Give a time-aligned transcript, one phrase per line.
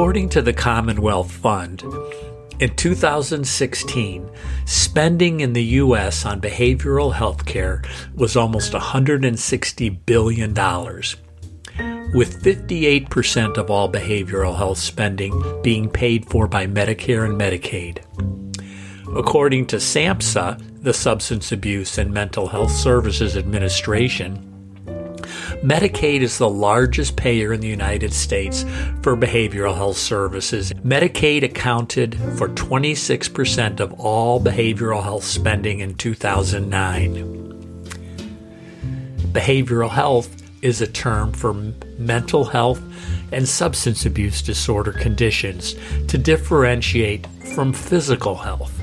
[0.00, 1.84] According to the Commonwealth Fund,
[2.58, 4.30] in 2016,
[4.64, 6.24] spending in the U.S.
[6.24, 7.82] on behavioral health care
[8.14, 10.54] was almost $160 billion,
[12.14, 17.98] with 58% of all behavioral health spending being paid for by Medicare and Medicaid.
[19.14, 24.49] According to SAMHSA, the Substance Abuse and Mental Health Services Administration,
[25.62, 28.62] Medicaid is the largest payer in the United States
[29.02, 30.72] for behavioral health services.
[30.72, 37.14] Medicaid accounted for 26% of all behavioral health spending in 2009.
[39.32, 41.52] Behavioral health is a term for
[41.98, 42.82] mental health
[43.30, 45.74] and substance abuse disorder conditions
[46.08, 48.79] to differentiate from physical health.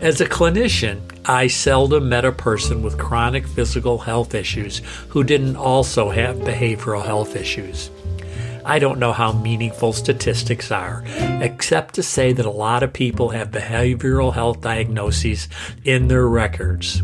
[0.00, 5.56] As a clinician, I seldom met a person with chronic physical health issues who didn't
[5.56, 7.90] also have behavioral health issues.
[8.64, 11.02] I don't know how meaningful statistics are,
[11.40, 15.48] except to say that a lot of people have behavioral health diagnoses
[15.84, 17.02] in their records.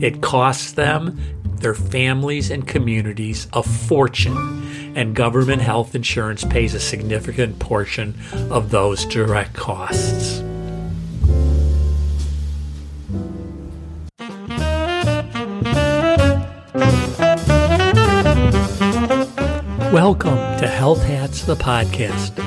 [0.00, 1.20] It costs them,
[1.56, 8.14] their families, and communities a fortune, and government health insurance pays a significant portion
[8.50, 10.42] of those direct costs.
[19.92, 22.38] Welcome to Health Hats, the podcast.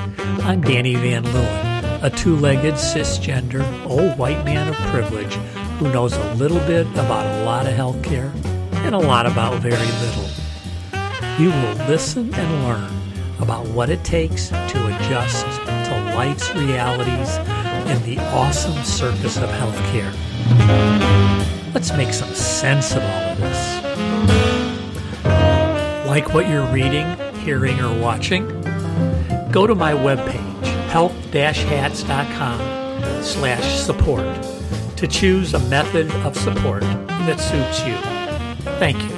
[0.46, 5.34] I'm Danny Van Leeuwen, a two legged cisgender old white man of privilege
[5.78, 8.34] who knows a little bit about a lot of healthcare
[8.86, 10.30] and a lot about very little.
[11.38, 12.90] You will listen and learn
[13.42, 17.36] about what it takes to adjust to life's realities
[17.90, 20.14] in the awesome circus of healthcare.
[21.74, 23.84] Let's make some sense of all of this.
[26.08, 27.18] Like what you're reading?
[27.44, 28.48] Hearing, or watching,
[29.52, 34.26] go to my webpage, health-hats.com slash support
[34.98, 37.96] to choose a method of support that suits you.
[38.80, 39.14] Thank you.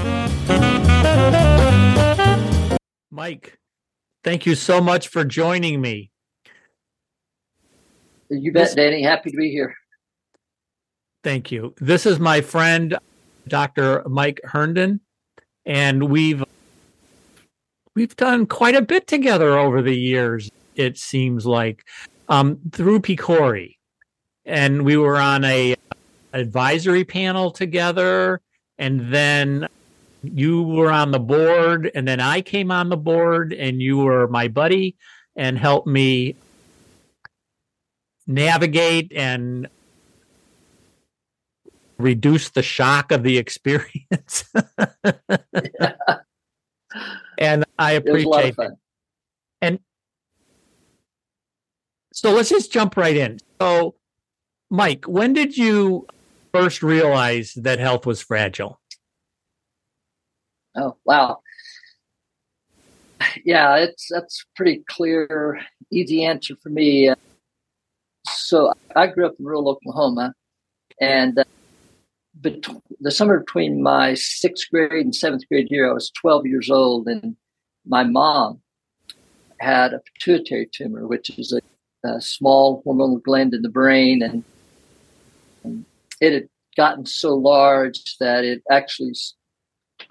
[3.12, 3.58] Mike,
[4.24, 6.12] thank you so much for joining me.
[8.30, 9.04] You bet, Danny.
[9.04, 9.76] Happy to be here.
[11.24, 11.74] Thank you.
[11.78, 12.98] This is my friend,
[13.48, 14.04] Dr.
[14.08, 15.00] Mike Herndon,
[15.66, 16.44] and we've
[17.96, 20.52] we've done quite a bit together over the years.
[20.76, 21.86] It seems like
[22.28, 23.78] um, through PCORI,
[24.46, 25.76] and we were on a
[26.34, 28.42] advisory panel together,
[28.78, 29.68] and then
[30.22, 34.28] you were on the board, and then I came on the board, and you were
[34.28, 34.98] my buddy
[35.36, 36.36] and helped me
[38.28, 39.68] navigate and
[41.98, 44.52] reduce the shock of the experience.
[47.38, 48.72] and I appreciate it.
[49.62, 49.80] And
[52.14, 53.40] so let's just jump right in.
[53.62, 53.96] So,
[54.70, 56.08] Mike, when did you
[56.54, 58.80] first realize that health was fragile?
[60.78, 61.40] Oh wow,
[63.44, 65.60] yeah, it's that's pretty clear,
[65.92, 67.14] easy answer for me.
[68.28, 70.34] So I grew up in rural Oklahoma,
[71.00, 71.44] and uh,
[72.42, 76.70] between the summer between my sixth grade and seventh grade year, I was 12 years
[76.70, 77.36] old, and
[77.86, 78.62] my mom
[79.60, 84.44] had a pituitary tumor, which is a, a small hormonal gland in the brain, and,
[85.64, 85.86] and,
[86.22, 86.48] it had
[86.78, 89.14] gotten so large that it actually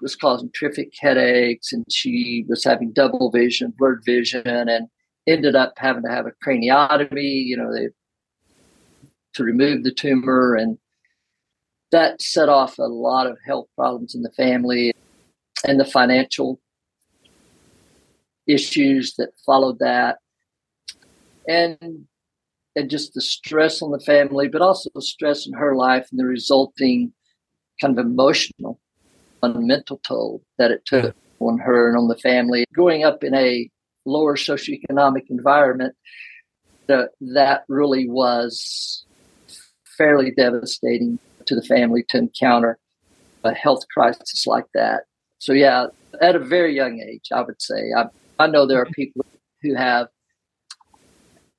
[0.01, 4.87] was causing terrific headaches, and she was having double vision, blurred vision, and
[5.25, 7.43] ended up having to have a craniotomy.
[7.45, 7.87] You know, they
[9.33, 10.77] to remove the tumor and
[11.95, 14.93] that set off a lot of health problems in the family
[15.65, 16.59] and the financial
[18.47, 20.17] issues that followed that.
[21.47, 22.05] And
[22.75, 26.19] and just the stress on the family but also the stress in her life and
[26.19, 27.13] the resulting
[27.79, 28.77] kind of emotional
[29.41, 32.65] and mental toll that it took on her and on the family.
[32.73, 33.69] Growing up in a
[34.05, 35.95] lower socioeconomic environment
[36.87, 39.05] that that really was
[39.97, 41.17] fairly devastating
[41.47, 42.77] to the family to encounter
[43.43, 45.03] a health crisis like that.
[45.39, 45.87] So yeah,
[46.21, 48.05] at a very young age, I would say I
[48.39, 49.25] I know there are people
[49.61, 50.07] who have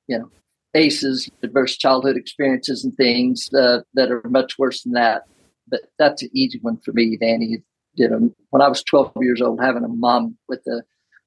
[0.07, 0.29] you know
[0.73, 5.23] ACEs, adverse childhood experiences, and things uh, that are much worse than that.
[5.67, 7.57] But that's an easy one for me, Danny.
[7.95, 10.83] You know, when I was 12 years old, having a mom with a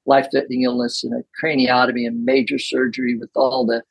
[0.07, 3.83] life-threatening illness and a craniotomy and major surgery with all the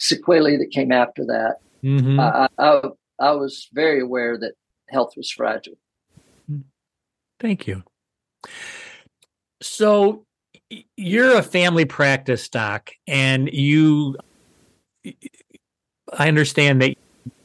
[0.00, 1.56] sequelae that came after that.
[1.84, 2.18] Mm-hmm.
[2.18, 2.82] I, I,
[3.22, 4.54] I was very aware that
[4.88, 5.78] health was fragile.
[7.38, 7.84] Thank you.
[9.62, 10.26] So,
[10.96, 14.16] you're a family practice doc, and you,
[16.12, 16.96] I understand that you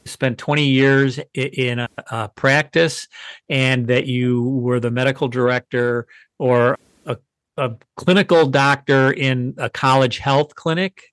[0.04, 3.06] spent 20 years in a, a practice
[3.48, 6.08] and that you were the medical director
[6.38, 6.76] or
[7.06, 7.16] a,
[7.56, 11.04] a clinical doctor in a college health clinic.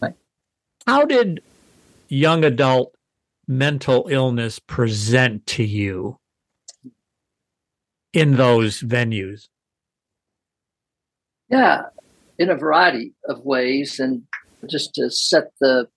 [0.00, 0.14] Right.
[0.86, 1.40] How did
[2.08, 2.94] young adult
[3.48, 6.18] mental illness present to you
[8.12, 9.48] in those venues?
[11.50, 11.84] Yeah,
[12.38, 13.98] in a variety of ways.
[13.98, 14.22] And
[14.68, 15.88] just to set the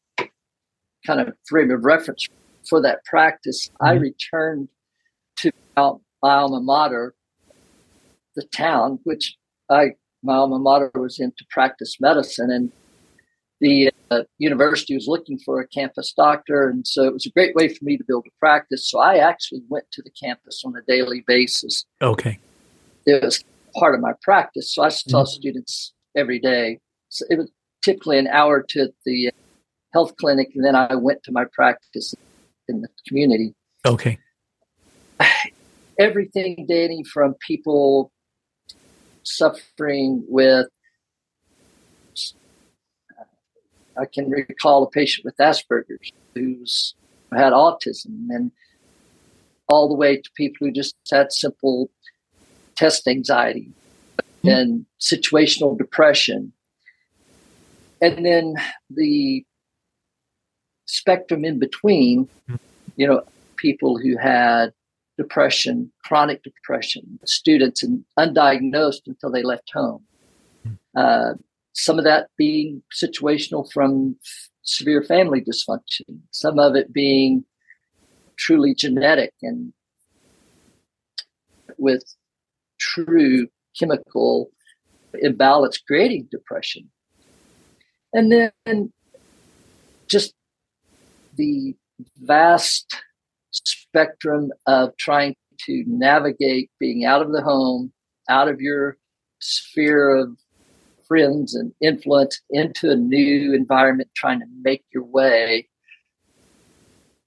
[1.05, 2.27] kind of frame of reference
[2.67, 3.85] for that practice, mm-hmm.
[3.85, 4.69] I returned
[5.37, 5.91] to my
[6.23, 7.13] alma mater,
[8.35, 9.35] the town, which
[9.69, 9.91] I
[10.23, 12.71] my alma mater was in to practice medicine, and
[13.61, 17.55] the uh, university was looking for a campus doctor, and so it was a great
[17.55, 18.89] way for me to build a practice.
[18.89, 21.85] So I actually went to the campus on a daily basis.
[22.01, 22.39] Okay,
[23.05, 23.43] it was
[23.75, 25.27] part of my practice, so I saw mm-hmm.
[25.27, 26.79] students every day.
[27.09, 27.49] So it was
[27.81, 29.31] typically an hour to the
[29.93, 32.15] health clinic, and then I went to my practice
[32.67, 33.53] in the community.
[33.85, 34.17] Okay.
[35.99, 38.11] Everything, dating from people
[39.23, 40.67] suffering with,
[43.97, 46.95] I can recall a patient with Asperger's who's
[47.33, 48.51] had autism, and
[49.67, 51.89] all the way to people who just had simple
[52.75, 53.71] test anxiety
[54.19, 54.49] mm-hmm.
[54.49, 56.51] and situational depression.
[58.01, 58.55] And then
[58.89, 59.45] the
[60.85, 62.27] spectrum in between,
[62.95, 63.23] you know,
[63.55, 64.73] people who had
[65.17, 70.03] depression, chronic depression, students and undiagnosed until they left home.
[70.95, 71.33] Uh,
[71.73, 77.45] some of that being situational from f- severe family dysfunction, some of it being
[78.37, 79.73] truly genetic and
[81.77, 82.03] with
[82.79, 83.47] true
[83.77, 84.51] chemical
[85.19, 86.89] imbalance creating depression.
[88.13, 88.91] And then
[90.07, 90.33] just
[91.37, 91.75] the
[92.17, 92.93] vast
[93.51, 95.35] spectrum of trying
[95.65, 97.93] to navigate being out of the home,
[98.29, 98.97] out of your
[99.39, 100.37] sphere of
[101.11, 105.67] friends and influence into a new environment, trying to make your way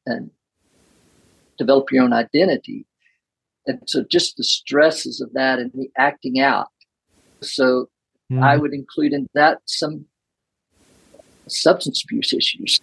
[0.06, 0.30] and
[1.58, 2.86] develop your own identity.
[3.66, 6.68] And so just the stresses of that and the acting out.
[7.42, 7.90] So
[8.32, 8.42] mm.
[8.42, 10.06] I would include in that some
[11.46, 12.80] substance abuse issues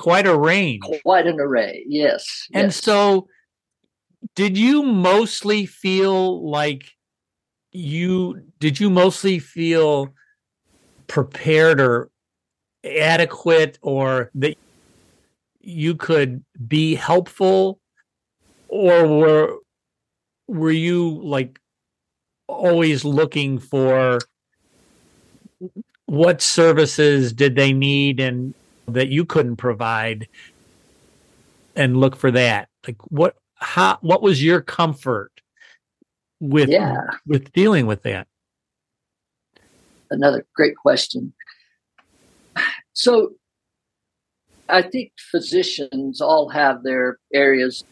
[0.00, 0.82] quite a range.
[1.02, 2.48] Quite an array, yes.
[2.54, 2.82] And yes.
[2.82, 3.28] so,
[4.34, 6.84] did you mostly feel like
[7.72, 10.12] you did you mostly feel
[11.06, 12.10] prepared or
[12.84, 14.56] adequate or that
[15.60, 17.80] you could be helpful?
[18.68, 19.56] Or were
[20.48, 21.60] were you like
[22.48, 24.18] always looking for
[26.06, 28.54] what services did they need and
[28.88, 30.26] that you couldn't provide
[31.76, 32.68] and look for that?
[32.86, 35.30] Like what how what was your comfort
[36.40, 37.06] with yeah.
[37.26, 38.26] with dealing with that
[40.10, 41.32] another great question
[42.92, 43.32] so
[44.68, 47.84] i think physicians all have their areas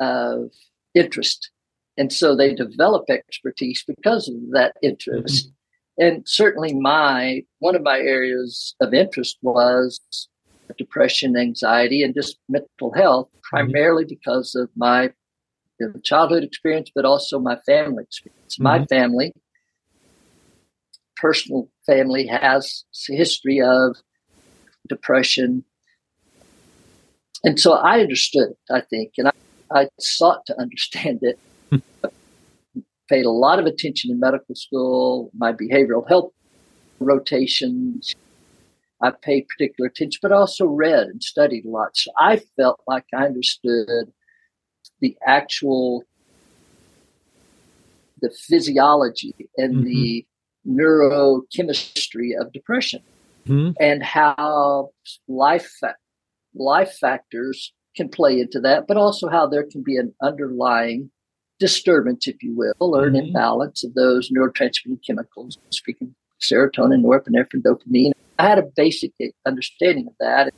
[0.00, 0.50] of
[0.94, 1.50] interest
[1.96, 5.56] and so they develop expertise because of that interest mm-hmm
[5.98, 10.00] and certainly my one of my areas of interest was
[10.78, 13.56] depression anxiety and just mental health mm-hmm.
[13.56, 15.12] primarily because of my
[15.88, 18.64] know, childhood experience but also my family experience mm-hmm.
[18.64, 19.32] my family
[21.16, 23.96] personal family has a history of
[24.88, 25.64] depression
[27.44, 29.32] and so i understood it i think and i,
[29.70, 31.38] I sought to understand it
[33.12, 36.32] paid a lot of attention in medical school, my behavioral health
[36.98, 38.14] rotations.
[39.02, 41.94] I paid particular attention, but also read and studied a lot.
[41.94, 44.10] So I felt like I understood
[45.02, 46.04] the actual
[48.22, 49.84] the physiology and mm-hmm.
[49.84, 50.26] the
[50.66, 53.02] neurochemistry of depression
[53.46, 53.72] mm-hmm.
[53.80, 54.90] and how
[55.28, 55.70] life
[56.54, 61.10] life factors can play into that, but also how there can be an underlying
[61.58, 63.26] disturbance, if you will, or an mm-hmm.
[63.26, 68.12] imbalance of those neurotransmitting chemicals, speaking serotonin, norepinephrine, dopamine.
[68.38, 69.12] I had a basic
[69.46, 70.54] understanding of that.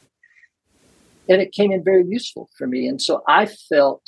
[1.29, 2.87] And it came in very useful for me.
[2.87, 4.03] And so I felt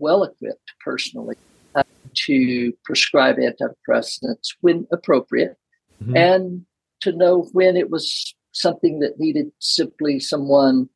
[0.00, 1.36] well equipped personally
[1.74, 1.82] uh,
[2.14, 5.56] to prescribe antidepressants when appropriate
[6.02, 6.16] mm-hmm.
[6.16, 6.66] and
[7.00, 10.88] to know when it was something that needed simply someone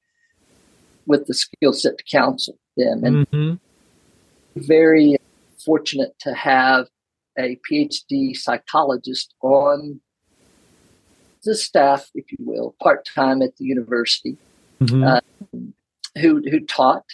[1.06, 3.04] with the skill set to counsel them.
[3.04, 4.60] And mm-hmm.
[4.60, 5.16] very
[5.64, 6.86] fortunate to have
[7.38, 10.00] a PhD psychologist on
[11.44, 14.36] the staff, if you will, part time at the university,
[14.80, 15.04] mm-hmm.
[15.04, 15.20] uh,
[16.20, 17.04] who who taught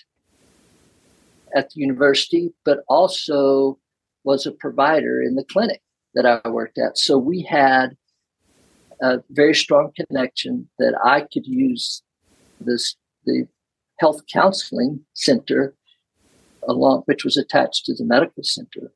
[1.55, 3.79] at the university, but also
[4.25, 5.81] was a provider in the clinic
[6.15, 6.99] that I worked at.
[6.99, 7.97] So we had
[9.01, 12.03] a very strong connection that I could use
[12.61, 13.47] this the
[13.99, 15.75] health counseling center
[16.69, 18.93] along which was attached to the medical center.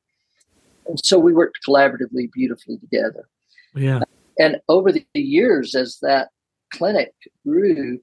[0.87, 3.27] And so we worked collaboratively beautifully together.
[3.73, 4.01] Yeah.
[4.37, 6.29] And over the years as that
[6.71, 7.13] clinic
[7.45, 7.99] grew,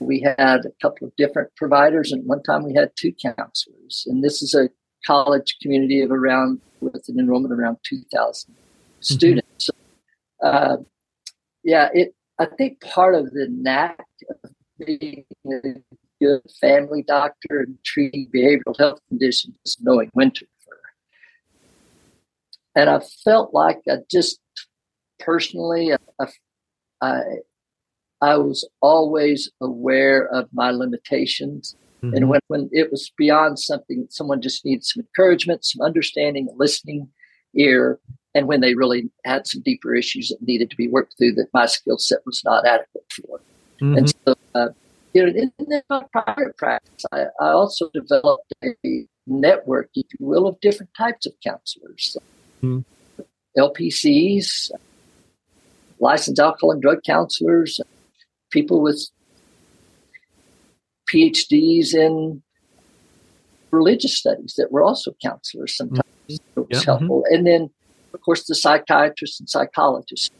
[0.00, 4.04] we had a couple of different providers and one time we had two counselors.
[4.06, 4.70] And this is a
[5.06, 8.60] college community of around with an enrollment around 2000 mm-hmm.
[9.02, 9.70] students.
[10.42, 10.78] Uh,
[11.62, 12.14] yeah, it.
[12.38, 15.74] I think part of the knack of being a
[16.20, 20.80] good family doctor and treating behavioral health conditions is knowing when to refer.
[22.74, 24.40] And I felt like I just
[25.18, 26.26] personally, I,
[27.02, 27.20] I,
[28.22, 31.76] I was always aware of my limitations.
[32.02, 32.16] Mm-hmm.
[32.16, 37.08] And when, when it was beyond something, someone just needed some encouragement, some understanding, listening
[37.54, 37.98] ear,
[38.34, 41.48] and when they really had some deeper issues that needed to be worked through that
[41.52, 43.40] my skill set was not adequate for.
[43.80, 43.96] Mm-hmm.
[43.96, 44.68] And so, uh,
[45.14, 50.26] you know, in, in my private practice, I, I, also developed a network, if you
[50.26, 52.16] will, of different types of counselors.
[52.62, 53.22] Mm-hmm.
[53.58, 54.70] LPCs,
[55.98, 57.80] licensed alcohol and drug counselors,
[58.50, 59.08] people with
[61.12, 62.42] PhDs in
[63.70, 66.02] religious studies that were also counselors sometimes.
[66.28, 66.60] Mm-hmm.
[66.60, 67.24] It was helpful.
[67.26, 67.34] Mm-hmm.
[67.34, 67.70] And then
[68.12, 70.30] of course, the psychiatrists and psychologists.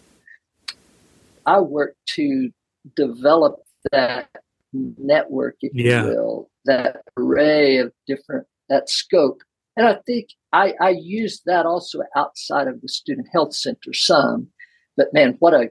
[1.47, 2.50] I work to
[2.97, 3.61] develop
[3.93, 4.29] that
[4.73, 6.02] network, if yeah.
[6.02, 9.40] you will, that array of different, that scope.
[9.76, 14.49] And I think I, I use that also outside of the student health center some.
[14.97, 15.71] But man, what a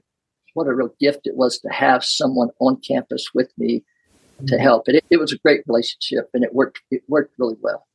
[0.54, 3.84] what a real gift it was to have someone on campus with me
[4.46, 4.62] to mm-hmm.
[4.62, 4.88] help.
[4.88, 7.86] And it, it was a great relationship and it worked it worked really well.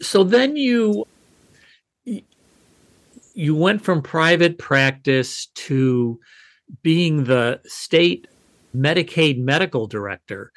[0.00, 1.06] So then you
[3.34, 6.18] you went from private practice to
[6.82, 8.26] being the state
[8.74, 10.52] Medicaid medical director.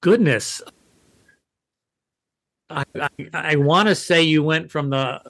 [0.00, 0.62] Goodness.
[2.68, 5.22] I, I, I want to say you went from the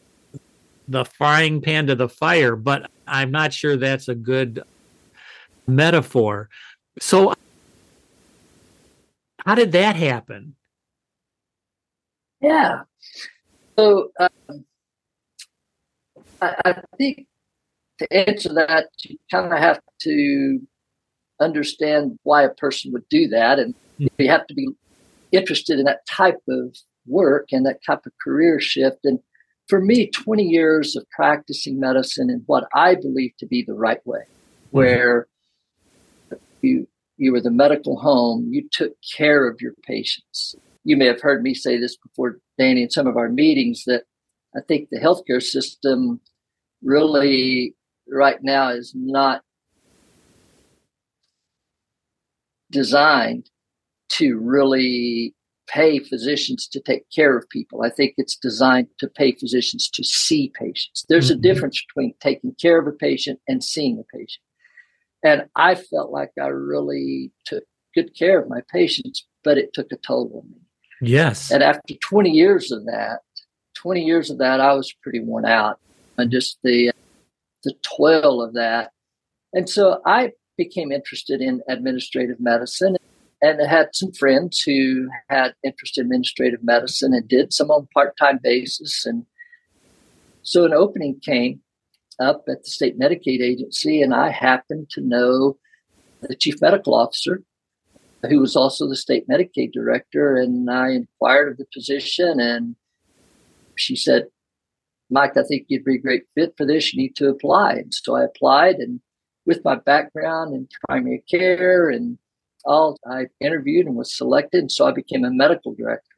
[0.88, 4.62] the frying pan to the fire, but I'm not sure that's a good
[5.66, 6.49] metaphor.
[7.00, 7.35] So,
[9.45, 10.55] how did that happen?
[12.40, 12.83] Yeah.
[13.78, 14.64] So, um,
[16.40, 17.26] I, I think
[17.99, 20.61] to answer that, you kind of have to
[21.40, 23.59] understand why a person would do that.
[23.59, 24.07] And hmm.
[24.19, 24.69] you have to be
[25.33, 26.76] interested in that type of
[27.07, 29.05] work and that type of career shift.
[29.05, 29.19] And
[29.68, 34.04] for me, 20 years of practicing medicine in what I believe to be the right
[34.06, 34.25] way,
[34.70, 35.26] where
[36.62, 36.87] you
[37.18, 40.54] you were the medical home, you took care of your patients.
[40.85, 44.04] You may have heard me say this before, Danny, in some of our meetings that
[44.54, 46.20] I think the healthcare system
[46.82, 47.75] really
[48.06, 49.42] right now is not
[52.70, 53.50] designed
[54.11, 55.35] to really
[55.68, 57.82] pay physicians to take care of people.
[57.82, 61.04] I think it's designed to pay physicians to see patients.
[61.08, 61.38] There's mm-hmm.
[61.38, 64.42] a difference between taking care of a patient and seeing a patient.
[65.25, 69.90] And I felt like I really took good care of my patients, but it took
[69.92, 70.61] a toll on me.
[71.00, 71.50] Yes.
[71.50, 73.20] And after 20 years of that,
[73.75, 75.78] 20 years of that, I was pretty worn out
[76.18, 76.92] and just the
[77.64, 78.92] the toil of that.
[79.52, 82.96] And so I became interested in administrative medicine
[83.43, 87.88] and I had some friends who had interest in administrative medicine and did some on
[87.93, 89.05] part-time basis.
[89.05, 89.26] And
[90.43, 91.61] so an opening came
[92.19, 95.59] up at the state Medicaid agency, and I happened to know
[96.23, 97.43] the chief medical officer,
[98.28, 100.37] who was also the state Medicaid director.
[100.37, 102.75] And I inquired of the position, and
[103.76, 104.28] she said,
[105.11, 106.93] Mike, I think you'd be a great fit for this.
[106.93, 107.75] You need to apply.
[107.75, 109.00] And so I applied, and
[109.45, 112.19] with my background in primary care and
[112.66, 114.61] all, I interviewed and was selected.
[114.61, 116.16] And so I became a medical director.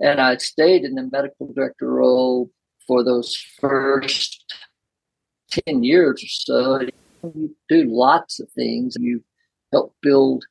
[0.00, 2.50] And I stayed in the medical director role
[2.86, 4.44] for those first
[5.66, 6.88] 10 years or so.
[7.34, 8.96] You do lots of things.
[8.98, 9.22] You
[9.72, 10.44] help build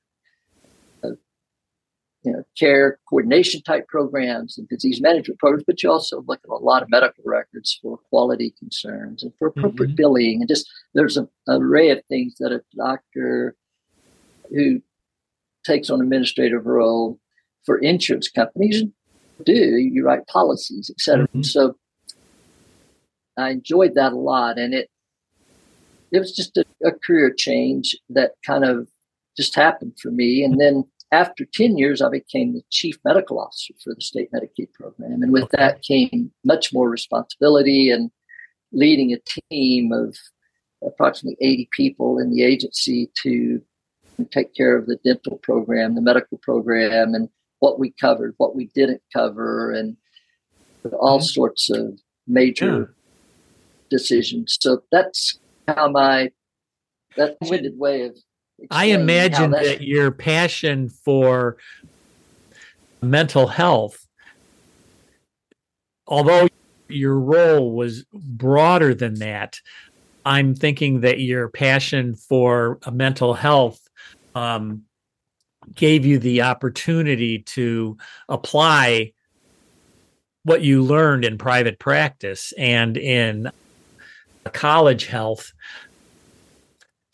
[2.23, 6.49] you know, care coordination type programs and disease management programs, but you also look at
[6.49, 9.95] a lot of medical records for quality concerns and for appropriate mm-hmm.
[9.95, 10.37] billing.
[10.39, 13.55] And just there's an array of things that a doctor
[14.53, 14.81] who
[15.65, 17.19] takes on administrative role
[17.65, 18.83] for insurance companies
[19.43, 19.53] do.
[19.53, 21.27] You write policies, etc.
[21.27, 21.41] Mm-hmm.
[21.43, 21.75] So
[23.37, 24.89] I enjoyed that a lot, and it
[26.11, 28.87] it was just a, a career change that kind of
[29.35, 30.43] just happened for me.
[30.43, 34.71] And then after 10 years, I became the chief medical officer for the state Medicaid
[34.73, 35.23] program.
[35.23, 38.11] And with that came much more responsibility and
[38.71, 40.15] leading a team of
[40.83, 43.61] approximately 80 people in the agency to
[44.31, 48.69] take care of the dental program, the medical program, and what we covered, what we
[48.75, 49.97] didn't cover, and
[50.99, 51.25] all mm-hmm.
[51.25, 52.85] sorts of major yeah.
[53.89, 54.57] decisions.
[54.59, 56.31] So that's how my
[57.15, 58.17] that winded way of
[58.69, 61.57] I imagine that your passion for
[63.01, 64.07] mental health,
[66.07, 66.47] although
[66.87, 69.59] your role was broader than that,
[70.25, 73.82] I'm thinking that your passion for mental health
[74.35, 74.83] um,
[75.73, 77.97] gave you the opportunity to
[78.29, 79.13] apply
[80.43, 83.49] what you learned in private practice and in
[84.51, 85.53] college health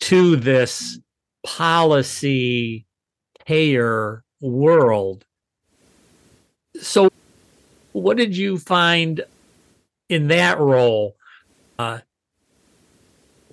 [0.00, 0.98] to this
[1.46, 2.86] policy
[3.46, 5.24] payer world.
[6.80, 7.08] So,
[7.92, 9.22] what did you find
[10.08, 11.16] in that role?
[11.78, 12.00] Uh,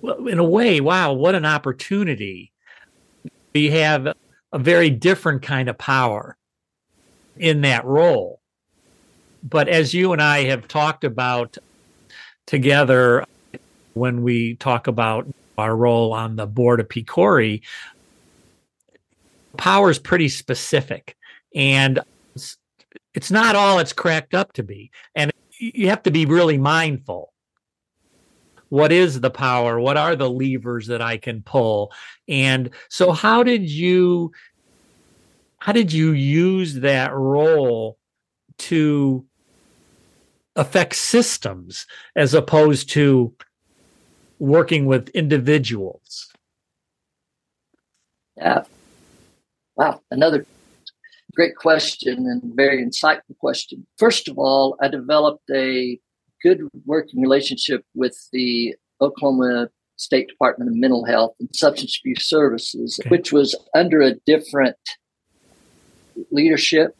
[0.00, 2.52] well, in a way, wow, what an opportunity.
[3.58, 4.06] You have
[4.52, 6.36] a very different kind of power
[7.36, 8.40] in that role.
[9.42, 11.58] But as you and I have talked about
[12.46, 13.24] together
[13.94, 17.62] when we talk about our role on the board of PCORI,
[19.56, 21.16] power is pretty specific
[21.54, 22.00] and
[23.14, 24.90] it's not all it's cracked up to be.
[25.14, 27.32] And you have to be really mindful.
[28.68, 29.80] What is the power?
[29.80, 31.92] What are the levers that I can pull?
[32.28, 34.32] And so how did you
[35.58, 37.98] how did you use that role
[38.58, 39.24] to
[40.56, 43.34] affect systems as opposed to
[44.38, 46.32] working with individuals?
[48.36, 48.64] Yeah.
[49.76, 50.00] Wow.
[50.10, 50.46] Another
[51.34, 53.86] great question and very insightful question.
[53.96, 55.98] First of all, I developed a
[56.42, 62.98] good working relationship with the Oklahoma State Department of Mental Health and Substance Abuse Services,
[63.00, 63.10] okay.
[63.10, 64.76] which was under a different
[66.30, 66.96] leadership,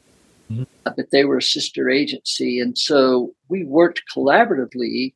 [0.51, 0.65] mm-hmm.
[0.85, 2.61] but they were a sister agency.
[2.61, 5.15] And so we worked collaboratively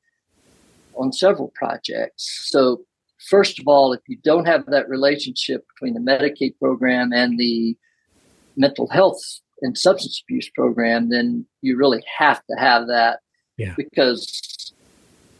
[0.94, 2.48] on several projects.
[2.50, 2.82] So,
[3.28, 7.76] first of all, if you don't have that relationship between the Medicaid program and the
[8.56, 9.20] mental health
[9.62, 13.20] and substance abuse program, then you really have to have that
[13.62, 13.74] yeah.
[13.76, 14.72] because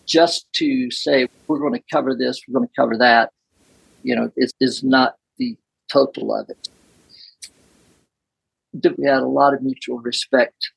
[0.06, 3.30] just to say we're going to cover this, we're going to cover that,
[4.02, 5.56] you know, is, is not the
[5.90, 6.68] total of it.
[8.98, 10.70] We had a lot of mutual respect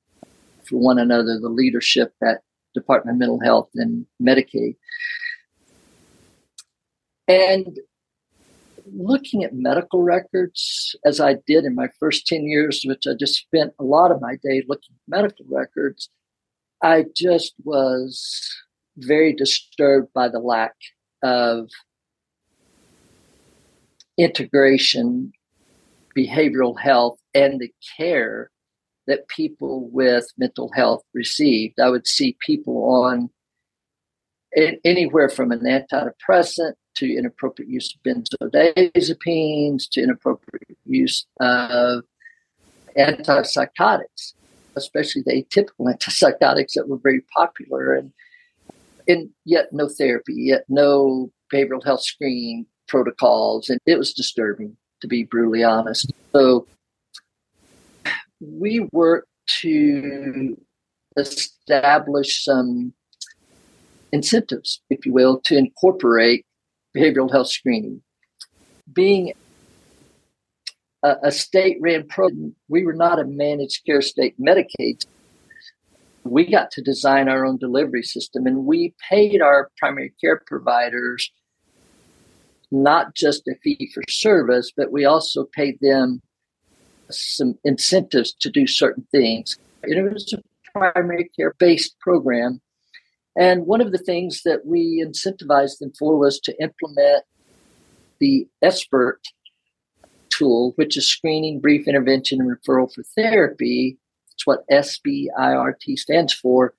[0.67, 2.41] for one another, the leadership at
[2.73, 4.75] Department of Mental Health and Medicaid.
[7.27, 7.79] And
[8.93, 13.35] looking at medical records, as I did in my first 10 years, which I just
[13.35, 16.09] spent a lot of my day looking at medical records,
[16.81, 18.53] I just was
[18.97, 20.73] very disturbed by the lack
[21.23, 21.69] of
[24.17, 25.33] integration,
[26.15, 28.49] behavioral health, and the care
[29.07, 31.79] that people with mental health received.
[31.79, 33.29] I would see people on
[34.85, 42.03] anywhere from an antidepressant to inappropriate use of benzodiazepines to inappropriate use of
[42.97, 44.33] antipsychotics,
[44.75, 48.11] especially the atypical antipsychotics that were very popular, and
[49.07, 55.07] and yet no therapy, yet no behavioral health screening protocols, and it was disturbing to
[55.07, 56.11] be brutally honest.
[56.33, 56.67] So
[58.39, 59.29] we worked
[59.61, 60.59] to
[61.17, 62.93] establish some
[64.11, 66.45] incentives, if you will, to incorporate
[66.95, 68.01] behavioral health screening.
[68.91, 69.33] Being
[71.05, 75.05] a, a state ran program, we were not a managed care state Medicaid.
[76.23, 81.31] We got to design our own delivery system and we paid our primary care providers
[82.71, 86.21] not just a fee for service, but we also paid them
[87.11, 89.57] some incentives to do certain things.
[89.83, 90.41] It was a
[90.71, 92.59] primary care based program.
[93.37, 97.23] And one of the things that we incentivized them for was to implement
[98.19, 99.19] the SBIRT
[100.37, 103.97] tool, which is screening, brief intervention, and referral for therapy.
[104.33, 106.73] It's what SBIRT stands for.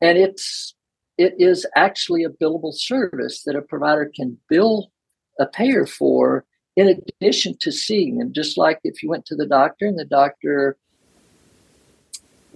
[0.00, 0.74] And it's
[1.18, 4.90] it is actually a billable service that a provider can bill
[5.38, 6.44] a payer for
[6.76, 10.04] in addition to seeing them, just like if you went to the doctor and the
[10.04, 10.76] doctor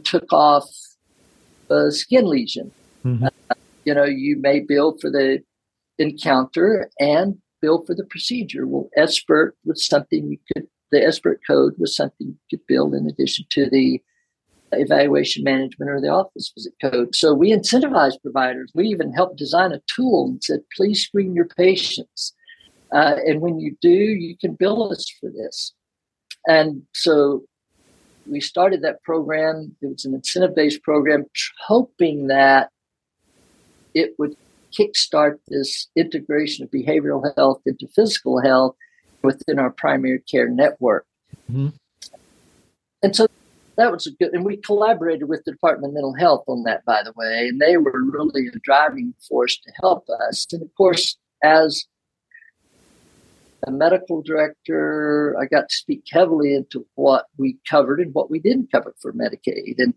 [0.04, 0.68] took off
[1.70, 2.70] a skin lesion.
[3.04, 3.24] Mm-hmm.
[3.24, 5.42] Uh, you know, you may bill for the
[5.98, 8.64] encounter and bill for the procedure.
[8.64, 13.08] Well, SBIRT was something you could, the SBIRT code was something you could bill in
[13.08, 14.00] addition to the
[14.70, 17.16] evaluation management or the office visit code.
[17.16, 18.70] So we incentivized providers.
[18.72, 22.34] We even helped design a tool and said, please screen your patients.
[22.92, 25.74] Uh, and when you do, you can bill us for this.
[26.46, 27.42] And so
[28.26, 29.74] we started that program.
[29.82, 31.24] It was an incentive based program,
[31.66, 32.70] hoping that
[33.92, 34.36] it would
[34.78, 38.76] kickstart this integration of behavioral health into physical health
[39.22, 41.06] within our primary care network.
[41.50, 41.68] Mm-hmm.
[43.02, 43.26] And so
[43.76, 46.84] that was a good, and we collaborated with the Department of Mental Health on that,
[46.84, 50.46] by the way, and they were really a driving force to help us.
[50.52, 51.84] And of course, as
[53.66, 58.38] a medical director, I got to speak heavily into what we covered and what we
[58.38, 59.78] didn't cover for Medicaid.
[59.78, 59.92] And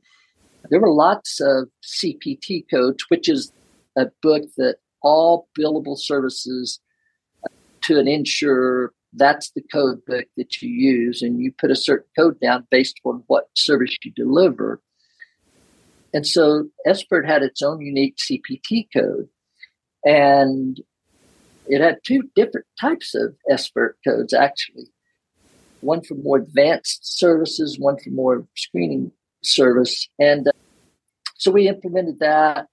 [0.70, 3.52] there were lots of CPT codes, which is
[3.98, 6.80] a book that all billable services
[7.82, 12.08] to an insurer that's the code book that you use, and you put a certain
[12.18, 14.82] code down based on what service you deliver.
[16.14, 19.30] And so SBIRT had its own unique CPT code,
[20.06, 20.80] and
[21.68, 24.88] it had two different types of SBIRT codes actually.
[25.82, 29.12] One for more advanced services, one for more screening
[29.44, 30.52] service, and uh,
[31.36, 32.68] so we implemented that.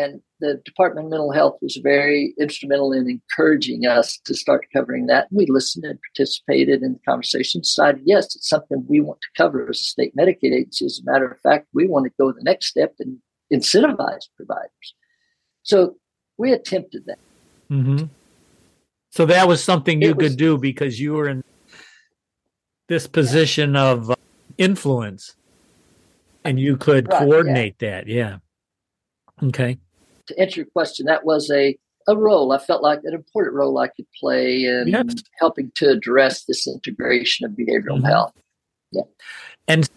[0.00, 5.06] And the Department of Mental Health was very instrumental in encouraging us to start covering
[5.06, 5.28] that.
[5.30, 9.68] We listened and participated in the conversation, decided, yes, it's something we want to cover
[9.68, 10.86] as a state Medicaid agency.
[10.86, 13.18] As a matter of fact, we want to go the next step and
[13.52, 14.94] incentivize providers.
[15.62, 15.96] So
[16.38, 17.18] we attempted that.
[17.70, 18.06] Mm-hmm.
[19.10, 21.44] So that was something you was, could do because you were in
[22.88, 24.14] this position of uh,
[24.56, 25.36] influence
[26.44, 27.90] and you could right, coordinate yeah.
[27.90, 28.06] that.
[28.06, 28.36] Yeah.
[29.42, 29.78] Okay
[30.30, 33.78] to answer your question, that was a a role I felt like an important role
[33.78, 35.04] I could play in yes.
[35.38, 38.06] helping to address this integration of behavioral mm-hmm.
[38.06, 38.32] health.
[38.90, 39.02] Yeah.
[39.68, 39.88] And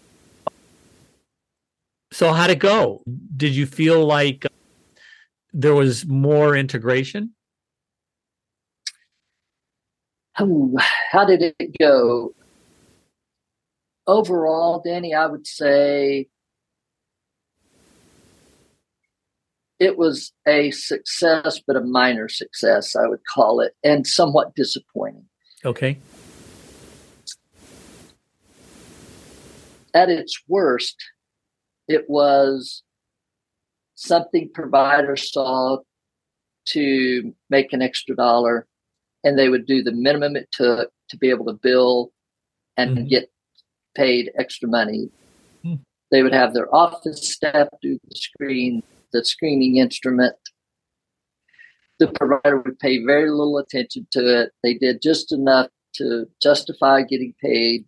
[2.12, 3.02] so, how'd it go?
[3.36, 4.46] Did you feel like
[5.52, 7.34] there was more integration?
[10.38, 10.76] Oh,
[11.10, 12.34] how did it go?
[14.06, 16.28] Overall, Danny, I would say
[19.78, 25.26] it was a success, but a minor success, I would call it, and somewhat disappointing.
[25.64, 25.98] Okay.
[29.92, 30.96] At its worst,
[31.88, 32.82] it was
[33.94, 35.78] something providers saw
[36.66, 38.66] to make an extra dollar,
[39.22, 42.10] and they would do the minimum it took to be able to bill
[42.76, 43.06] and mm-hmm.
[43.06, 43.30] get
[43.94, 45.10] paid extra money.
[45.64, 45.80] Mm.
[46.10, 48.82] They would have their office staff do the screen
[49.14, 50.36] the screening instrument.
[51.98, 54.50] The provider would pay very little attention to it.
[54.62, 57.86] They did just enough to justify getting paid,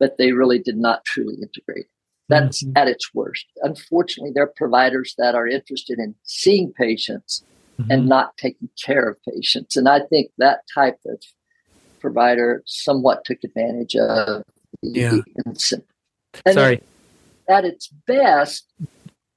[0.00, 1.86] but they really did not truly integrate.
[2.30, 2.76] That's mm-hmm.
[2.76, 3.44] at its worst.
[3.62, 7.44] Unfortunately, there are providers that are interested in seeing patients
[7.78, 7.90] mm-hmm.
[7.90, 9.76] and not taking care of patients.
[9.76, 11.22] And I think that type of
[12.00, 14.44] provider somewhat took advantage of
[14.82, 16.52] the yeah.
[16.52, 16.82] Sorry.
[17.48, 18.72] At its best,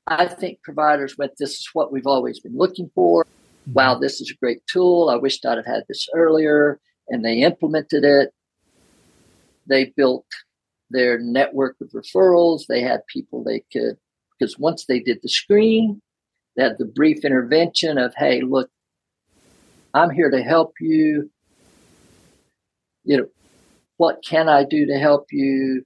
[0.07, 3.23] I think providers went, this is what we've always been looking for.
[3.23, 3.73] Mm-hmm.
[3.73, 5.09] Wow, this is a great tool.
[5.09, 6.79] I wished I'd have had this earlier.
[7.09, 8.33] And they implemented it.
[9.67, 10.25] They built
[10.89, 12.67] their network of referrals.
[12.67, 13.97] They had people they could,
[14.37, 16.01] because once they did the screen,
[16.55, 18.69] they had the brief intervention of, hey, look,
[19.93, 21.29] I'm here to help you.
[23.03, 23.27] You know,
[23.97, 25.83] what can I do to help you?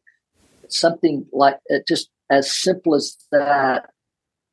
[0.69, 3.89] Something like uh, just as simple as that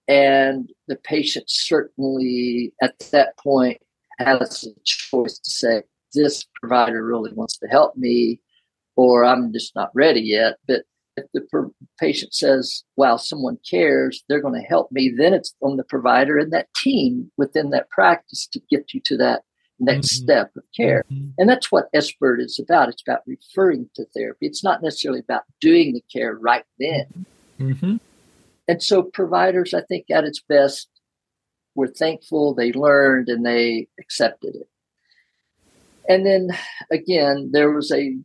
[0.08, 3.78] and the patient certainly at that point
[4.18, 5.82] has a choice to say,
[6.14, 8.40] this provider really wants to help me,
[8.96, 10.56] or I'm just not ready yet.
[10.66, 10.82] But
[11.16, 15.54] if the per- patient says, wow, someone cares, they're going to help me, then it's
[15.60, 19.42] on the provider and that team within that practice to get you to that
[19.78, 20.24] next mm-hmm.
[20.24, 21.04] step of care.
[21.12, 21.30] Mm-hmm.
[21.38, 22.88] And that's what SBIRT is about.
[22.88, 24.46] It's about referring to therapy.
[24.46, 27.26] It's not necessarily about doing the care right then.
[27.60, 27.96] Mm-hmm.
[28.68, 30.88] And so providers, I think at its best,
[31.74, 34.68] were thankful, they learned, and they accepted it.
[36.08, 36.50] And then
[36.90, 38.16] again, there was a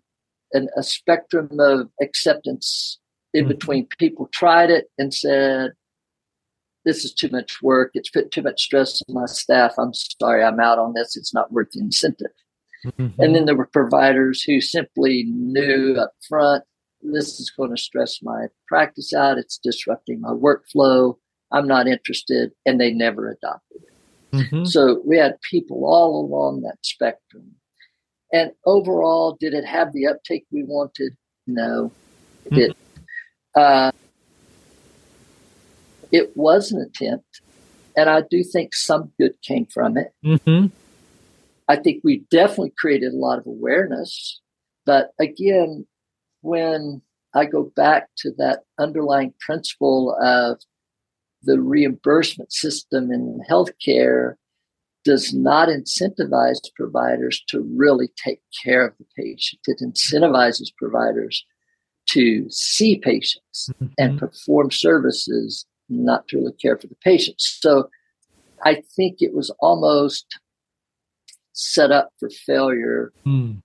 [0.52, 3.00] an, a spectrum of acceptance
[3.34, 3.50] in mm-hmm.
[3.50, 3.88] between.
[3.98, 5.72] People tried it and said,
[6.86, 7.92] "This is too much work.
[7.94, 9.74] It's put too much stress on my staff.
[9.78, 11.16] I'm sorry, I'm out on this.
[11.16, 12.32] It's not worth the incentive."
[12.86, 13.22] Mm-hmm.
[13.22, 16.64] And then there were providers who simply knew up front
[17.04, 19.38] this is going to stress my practice out.
[19.38, 21.18] It's disrupting my workflow.
[21.52, 22.52] I'm not interested.
[22.66, 24.38] And they never adopted it.
[24.38, 24.66] Mm-hmm.
[24.66, 27.56] So we had people all along that spectrum.
[28.32, 31.16] And overall, did it have the uptake we wanted?
[31.46, 31.92] No,
[32.46, 32.56] it mm-hmm.
[32.56, 32.78] didn't.
[33.56, 33.92] Uh,
[36.12, 37.42] it was an attempt,
[37.96, 40.14] and I do think some good came from it.
[40.26, 40.68] Mm-hmm.
[41.68, 44.42] I think we definitely created a lot of awareness.
[44.86, 45.86] But again,
[46.44, 47.02] when
[47.34, 50.62] I go back to that underlying principle of
[51.42, 54.36] the reimbursement system in healthcare
[55.04, 59.60] does not incentivize providers to really take care of the patient.
[59.68, 61.44] It incentivizes providers
[62.10, 63.88] to see patients mm-hmm.
[63.98, 67.58] and perform services, not to really care for the patients.
[67.62, 67.90] So
[68.64, 70.40] I think it was almost
[71.54, 73.12] set up for failure.
[73.26, 73.63] Mm.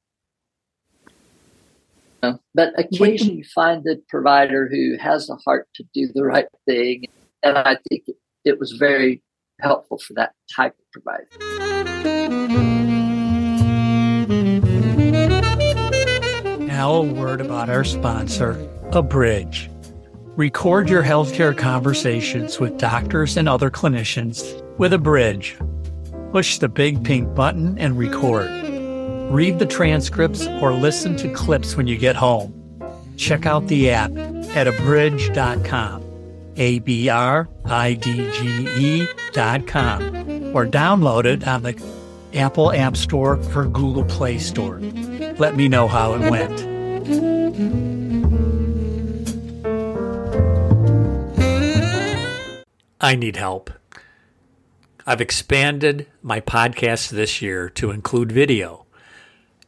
[2.21, 7.05] But occasionally you find the provider who has the heart to do the right thing.
[7.43, 9.23] And I think it, it was very
[9.61, 11.29] helpful for that type of provider.
[16.67, 19.71] Now, a word about our sponsor, Abridge.
[20.37, 25.57] Record your healthcare conversations with doctors and other clinicians with Abridge.
[26.31, 28.68] Push the big pink button and record.
[29.31, 32.55] Read the transcripts or listen to clips when you get home.
[33.17, 34.11] Check out the app
[34.57, 36.05] at abridge.com.
[36.57, 40.03] A B R I D G E dot com,
[40.57, 41.81] or download it on the
[42.35, 44.81] Apple App Store or Google Play Store.
[45.39, 46.61] Let me know how it went.
[53.01, 53.71] I need help.
[55.07, 58.85] I've expanded my podcast this year to include video,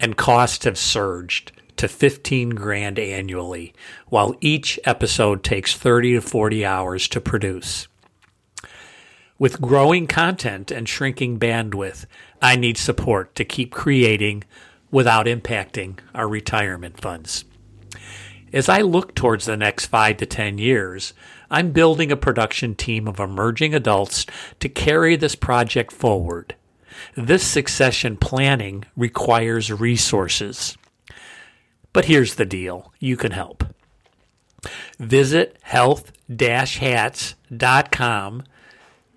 [0.00, 3.72] and costs have surged to 15 grand annually,
[4.08, 7.86] while each episode takes 30 to 40 hours to produce.
[9.38, 12.04] With growing content and shrinking bandwidth,
[12.42, 14.44] I need support to keep creating
[14.90, 17.44] without impacting our retirement funds.
[18.52, 21.14] As I look towards the next five to 10 years,
[21.50, 24.26] I'm building a production team of emerging adults
[24.58, 26.54] to carry this project forward.
[27.16, 30.78] This succession planning requires resources.
[31.92, 33.64] But here's the deal you can help.
[34.98, 38.42] Visit health-hats.com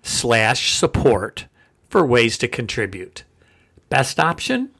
[0.02, 1.46] slash support
[1.88, 3.22] for ways to contribute.
[3.88, 4.70] Best option?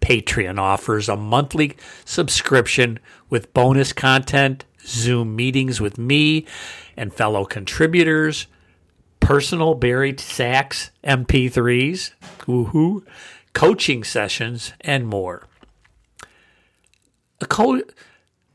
[0.00, 6.46] Patreon offers a monthly subscription with bonus content, Zoom meetings with me
[6.96, 8.46] and fellow contributors,
[9.20, 13.06] personal buried sax MP3s, woohoo,
[13.52, 15.46] coaching sessions, and more.
[17.48, 17.82] Co-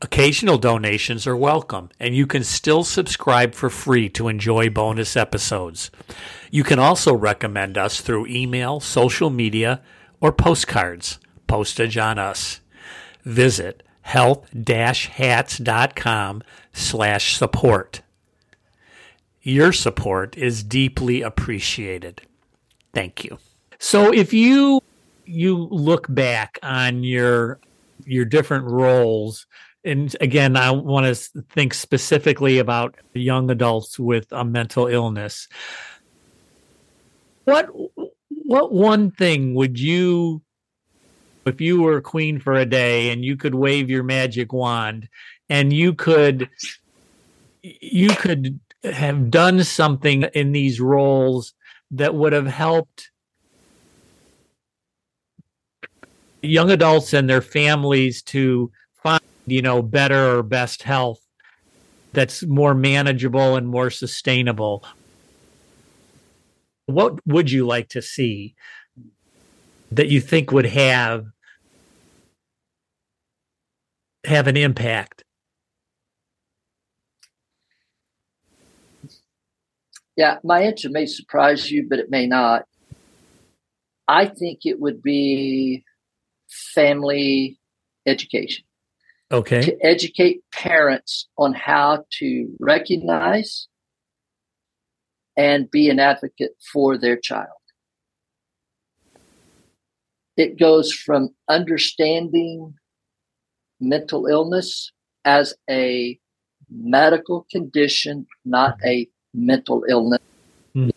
[0.02, 5.90] occasional donations are welcome, and you can still subscribe for free to enjoy bonus episodes.
[6.50, 9.80] You can also recommend us through email, social media,
[10.20, 11.18] or postcards.
[11.46, 12.60] Postage on us.
[13.24, 18.02] Visit health-hats.com slash support.
[19.46, 22.20] Your support is deeply appreciated.
[22.92, 23.38] Thank you.
[23.78, 24.82] So if you
[25.24, 27.60] you look back on your
[28.04, 29.46] your different roles
[29.84, 35.48] and again i want to think specifically about young adults with a mental illness
[37.44, 37.68] what
[38.28, 40.40] what one thing would you
[41.44, 45.08] if you were queen for a day and you could wave your magic wand
[45.48, 46.48] and you could
[47.62, 48.60] you could
[48.92, 51.54] have done something in these roles
[51.90, 53.10] that would have helped
[56.42, 58.70] young adults and their families to
[59.02, 61.20] find, you know, better or best health
[62.12, 64.84] that's more manageable and more sustainable.
[66.86, 68.54] What would you like to see
[69.90, 71.26] that you think would have
[74.24, 75.15] have an impact?
[80.16, 82.64] Yeah, my answer may surprise you, but it may not.
[84.08, 85.84] I think it would be
[86.74, 87.58] family
[88.06, 88.64] education.
[89.30, 89.60] Okay.
[89.62, 93.66] To educate parents on how to recognize
[95.36, 97.48] and be an advocate for their child.
[100.36, 102.74] It goes from understanding
[103.80, 104.92] mental illness
[105.24, 106.18] as a
[106.70, 110.20] medical condition, not a mental illness.
[110.74, 110.92] Mm.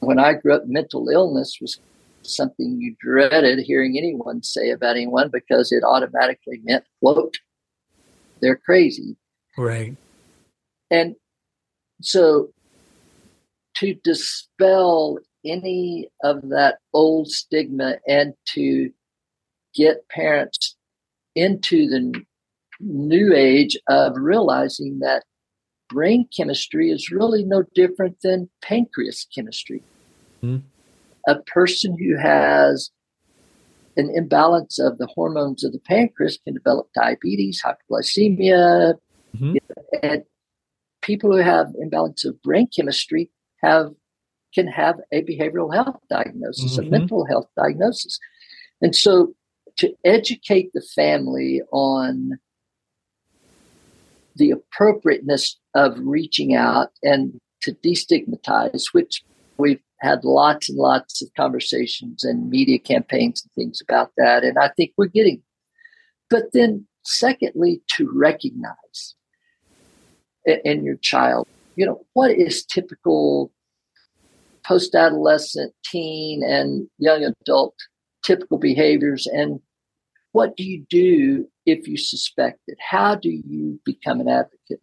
[0.00, 1.80] When I grew up, mental illness was
[2.22, 7.38] something you dreaded hearing anyone say about anyone because it automatically meant, quote,
[8.40, 9.16] they're crazy.
[9.56, 9.96] Right.
[10.90, 11.16] And
[12.02, 12.50] so
[13.76, 18.90] to dispel any of that old stigma and to
[19.74, 20.76] get parents
[21.34, 22.22] into the
[22.80, 25.24] new age of realizing that
[25.88, 29.82] brain chemistry is really no different than pancreas chemistry.
[30.42, 30.66] Mm-hmm.
[31.26, 32.90] A person who has
[33.96, 38.94] an imbalance of the hormones of the pancreas can develop diabetes, hypoglycemia,
[39.36, 39.56] mm-hmm.
[40.02, 40.24] and
[41.02, 43.30] people who have imbalance of brain chemistry
[43.62, 43.92] have
[44.54, 46.86] can have a behavioral health diagnosis, mm-hmm.
[46.86, 48.18] a mental health diagnosis.
[48.80, 49.34] And so
[49.78, 52.38] to educate the family on
[54.36, 59.22] the appropriateness of reaching out and to destigmatize, which
[59.58, 64.44] we've had lots and lots of conversations and media campaigns and things about that.
[64.44, 65.42] And I think we're getting.
[66.28, 69.14] But then, secondly, to recognize
[70.46, 73.50] in your child, you know, what is typical
[74.64, 77.74] post adolescent, teen, and young adult
[78.24, 79.60] typical behaviors and
[80.34, 82.76] what do you do if you suspect it?
[82.80, 84.82] How do you become an advocate?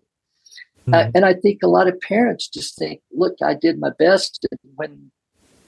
[0.88, 0.94] Mm-hmm.
[0.94, 4.48] Uh, and I think a lot of parents just think, look, I did my best.
[4.76, 5.12] when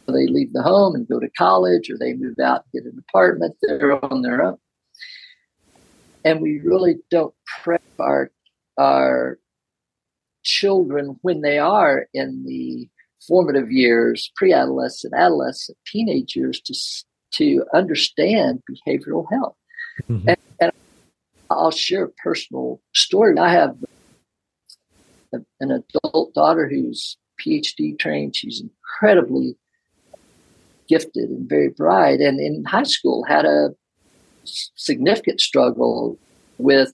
[0.07, 3.03] they leave the home and go to college or they move out and get an
[3.09, 4.57] apartment, they're on their own.
[6.23, 8.31] And we really don't prep our,
[8.79, 9.37] our
[10.43, 12.87] children when they are in the
[13.27, 16.73] formative years, pre adolescent, adolescent, teenage years to,
[17.33, 19.57] to understand behavioral health.
[20.09, 20.29] Mm-hmm.
[20.29, 20.71] And, and,
[21.49, 23.37] I'll share a personal story.
[23.37, 23.75] I have
[25.33, 28.35] a, an adult daughter who's PhD trained.
[28.35, 29.55] She's incredibly
[30.87, 32.21] gifted and very bright.
[32.21, 33.69] And in high school, had a
[34.45, 36.17] significant struggle
[36.57, 36.93] with,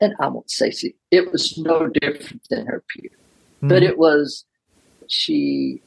[0.00, 0.72] and I won't say
[1.10, 3.68] it was no different than her peer, mm-hmm.
[3.68, 4.44] but it was
[5.08, 5.82] she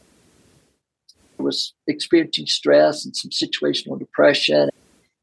[1.37, 4.69] was experiencing stress and some situational depression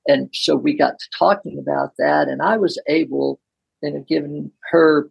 [0.07, 3.41] and so we got to talking about that, and I was able,
[3.83, 5.11] and given her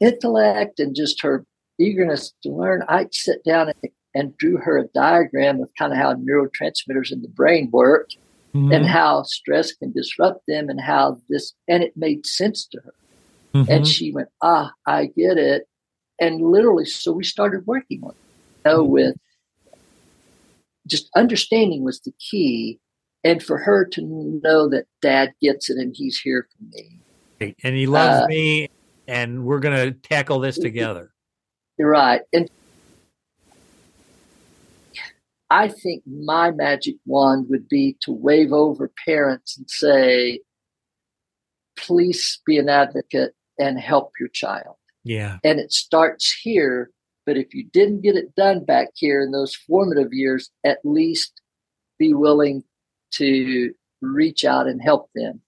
[0.00, 1.44] intellect and just her
[1.78, 5.98] eagerness to learn, I'd sit down and, and drew her a diagram of kind of
[5.98, 8.10] how neurotransmitters in the brain work
[8.54, 8.72] mm-hmm.
[8.72, 12.94] and how stress can disrupt them and how this, and it made sense to her.
[13.54, 13.70] Mm-hmm.
[13.70, 15.68] And she went, ah, I get it.
[16.20, 18.16] And literally, so we started working on it.
[18.64, 19.16] You know, with
[20.86, 22.78] just understanding was the key
[23.24, 27.00] and for her to know that dad gets it and he's here for me.
[27.62, 28.68] And he loves uh, me
[29.08, 31.12] and we're going to tackle this together.
[31.78, 32.22] You're right.
[32.32, 32.48] And
[35.50, 40.40] I think my magic wand would be to wave over parents and say,
[41.76, 44.76] please be an advocate and help your child.
[45.04, 45.38] Yeah.
[45.44, 46.90] And it starts here.
[47.26, 51.40] But if you didn't get it done back here in those formative years, at least
[51.98, 52.64] be willing
[53.12, 55.40] to reach out and help them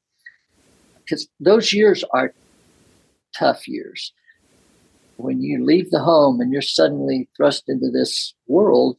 [1.09, 2.35] because those years are
[3.35, 4.13] tough years.
[5.17, 8.97] When you leave the home and you're suddenly thrust into this world,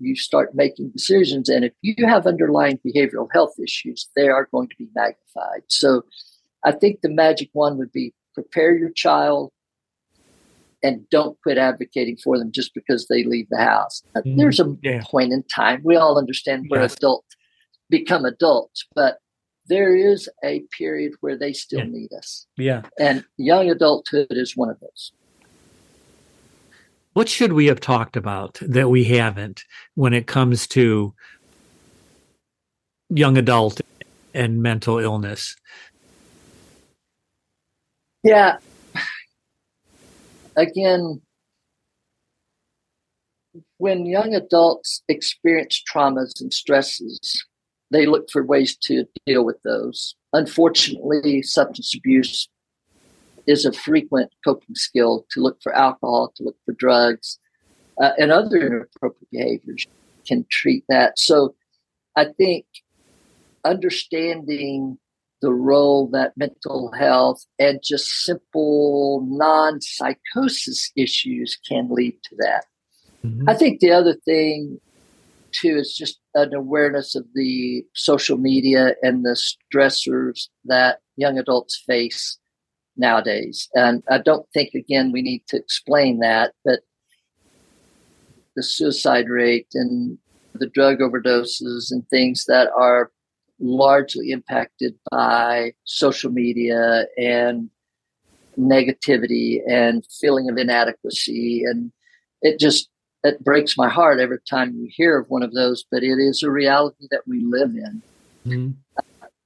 [0.00, 1.48] you start making decisions.
[1.48, 5.62] And if you have underlying behavioral health issues, they are going to be magnified.
[5.68, 6.04] So
[6.64, 9.52] I think the magic one would be prepare your child
[10.82, 14.02] and don't quit advocating for them just because they leave the house.
[14.16, 15.02] Mm, There's a yeah.
[15.04, 15.80] point in time.
[15.84, 16.94] We all understand we're yes.
[16.94, 17.24] adult
[17.90, 19.18] become adults, but
[19.66, 21.84] there is a period where they still yeah.
[21.86, 22.46] need us.
[22.56, 22.82] Yeah.
[22.98, 25.12] And young adulthood is one of those.
[27.12, 31.14] What should we have talked about that we haven't when it comes to
[33.10, 33.80] young adult
[34.32, 35.56] and mental illness?
[38.22, 38.58] Yeah.
[40.56, 41.20] Again,
[43.78, 47.44] when young adults experience traumas and stresses,
[47.90, 50.14] they look for ways to deal with those.
[50.32, 52.48] Unfortunately, substance abuse
[53.46, 57.38] is a frequent coping skill to look for alcohol, to look for drugs,
[58.00, 59.86] uh, and other inappropriate behaviors
[60.26, 61.18] can treat that.
[61.18, 61.54] So
[62.14, 62.66] I think
[63.64, 64.98] understanding
[65.40, 72.64] the role that mental health and just simple non psychosis issues can lead to that.
[73.24, 73.48] Mm-hmm.
[73.48, 74.80] I think the other thing
[75.52, 81.82] too is just an awareness of the social media and the stressors that young adults
[81.86, 82.38] face
[82.96, 83.68] nowadays.
[83.74, 86.80] And I don't think, again, we need to explain that, but
[88.56, 90.18] the suicide rate and
[90.54, 93.10] the drug overdoses and things that are
[93.60, 97.70] largely impacted by social media and
[98.58, 101.92] negativity and feeling of inadequacy and
[102.42, 102.88] it just
[103.24, 106.42] it breaks my heart every time you hear of one of those but it is
[106.42, 108.02] a reality that we live in
[108.46, 109.00] mm-hmm.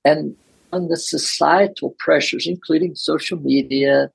[0.05, 0.37] and
[0.73, 4.11] on the societal pressures including social media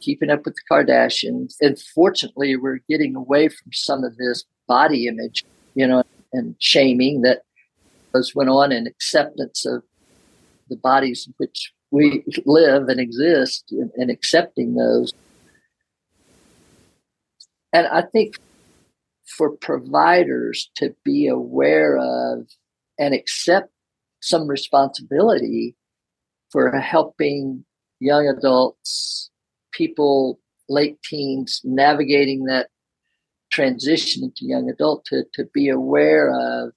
[0.00, 5.06] keeping up with the kardashians and fortunately we're getting away from some of this body
[5.06, 5.44] image
[5.74, 6.02] you know
[6.32, 7.42] and shaming that
[8.12, 9.82] was went on and acceptance of
[10.68, 15.12] the bodies in which we live and exist and, and accepting those.
[17.72, 18.36] And I think
[19.36, 22.48] for providers to be aware of
[22.98, 23.70] and accept
[24.20, 25.76] some responsibility
[26.50, 27.64] for helping
[28.00, 29.30] young adults,
[29.72, 32.68] people, late teens, navigating that
[33.52, 36.72] transition into young adulthood to, be aware of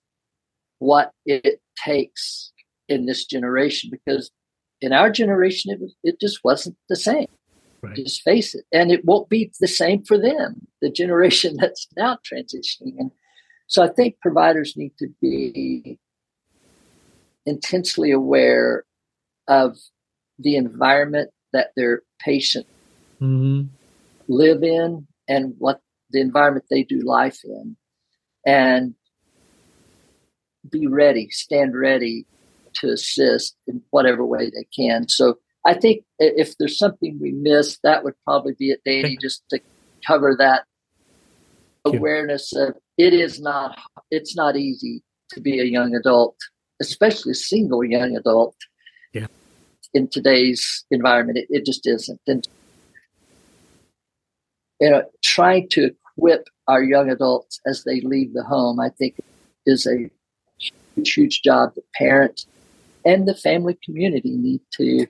[0.80, 2.52] what it takes
[2.90, 4.32] in this generation because
[4.82, 7.28] in our generation it it just wasn't the same
[7.84, 7.96] right.
[7.96, 12.18] just face it and it won't be the same for them the generation that's now
[12.30, 13.12] transitioning and
[13.68, 16.00] so i think providers need to be
[17.46, 18.86] intensely aware
[19.48, 19.78] of
[20.40, 22.70] the environment that their patients
[23.22, 23.64] mm-hmm.
[24.28, 25.82] live in and what
[26.12, 27.76] the environment they do life in
[28.46, 28.94] and
[30.70, 32.26] be ready, stand ready
[32.76, 35.08] to assist in whatever way they can.
[35.08, 39.44] So I think if there's something we missed, that would probably be it, Danny, just
[39.50, 39.60] to
[40.06, 40.66] cover that
[41.86, 43.78] awareness of it is not
[44.12, 46.36] it's not easy to be a young adult,
[46.82, 48.56] especially a single young adult.
[49.14, 49.28] Yeah.
[49.94, 52.22] In today's environment, it, it just isn't.
[52.28, 52.48] And
[54.80, 59.16] you know, trying to equip our young adults as they leave the home, I think,
[59.66, 60.10] is a
[60.58, 62.46] huge, huge job that parents
[63.06, 65.08] and the family community need to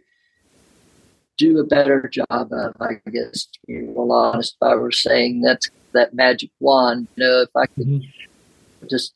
[1.37, 2.75] do a better job of.
[2.79, 5.61] I guess, to be real honest, if I were saying that
[5.93, 8.87] that magic wand, you know, if I could mm-hmm.
[8.89, 9.13] just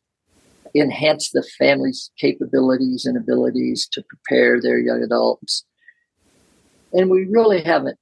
[0.76, 5.66] enhance the family's capabilities and abilities to prepare their young adults.
[6.94, 7.98] And we really haven't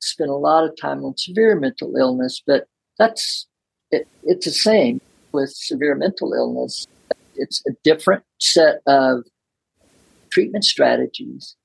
[0.00, 2.66] spent a lot of time on severe mental illness, but
[2.98, 3.46] that's
[3.90, 5.00] it, it's the same
[5.32, 6.86] with severe mental illness.
[7.36, 9.24] It's a different set of
[10.30, 11.56] treatment strategies.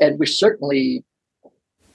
[0.00, 1.04] And we certainly,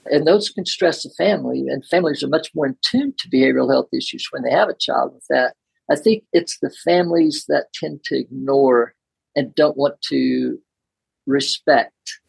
[0.06, 3.70] and those can stress the family, and families are much more in tune to behavioral
[3.70, 5.54] health issues when they have a child with that.
[5.90, 8.94] I think it's the families that tend to ignore
[9.36, 10.58] and don't want to
[11.26, 12.20] respect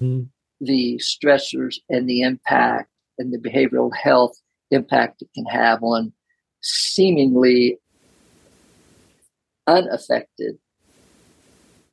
[0.00, 0.28] mm.
[0.60, 4.36] the stressors and the impact and the behavioral health
[4.70, 6.12] impact it can have on
[6.62, 7.78] seemingly
[9.66, 10.58] unaffected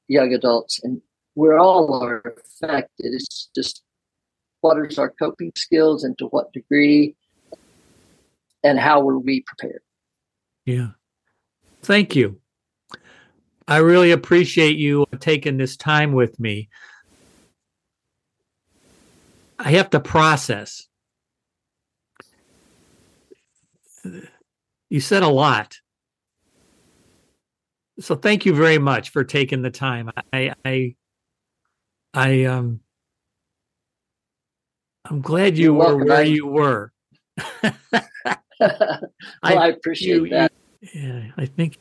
[0.08, 0.80] young adults.
[0.84, 1.02] And
[1.38, 3.14] we're all are affected.
[3.14, 3.84] It's just
[4.62, 7.16] what is our coping skills and to what degree
[8.64, 9.82] and how were we prepared?
[10.66, 10.90] Yeah.
[11.84, 12.42] Thank you.
[13.68, 16.70] I really appreciate you taking this time with me.
[19.60, 20.88] I have to process.
[24.90, 25.78] You said a lot
[28.00, 30.12] so thank you very much for taking the time.
[30.32, 30.96] I I
[32.18, 32.80] I um
[35.06, 36.08] I'm glad you You're were welcome.
[36.08, 36.92] where you were.
[37.64, 37.74] well,
[38.60, 40.52] I, I, appreciate you, that.
[40.82, 41.78] You, yeah, I think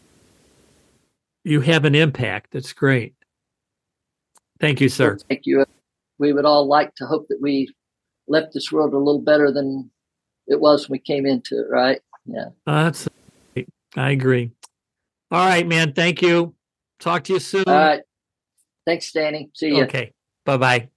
[1.43, 2.53] you have an impact.
[2.53, 3.14] That's great.
[4.61, 5.12] Thank you, sir.
[5.12, 5.64] Well, thank you.
[6.18, 7.74] We would all like to hope that we
[8.28, 9.91] left this world a little better than
[10.47, 12.01] it was when we came into it, right?
[12.26, 12.51] Yeah.
[12.66, 13.09] that's
[13.97, 14.53] I agree.
[15.30, 15.95] All right, man.
[15.95, 16.55] Thank you.
[17.01, 17.64] Talk to you soon.
[17.66, 18.03] All right.
[18.84, 19.51] Thanks, Danny.
[19.55, 19.84] See you.
[19.84, 20.12] Okay.
[20.47, 20.89] Bye-bye.